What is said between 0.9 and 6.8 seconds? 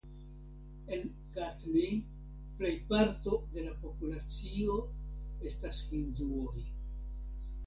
En Katni plejparto de la populacio estas hinduoj.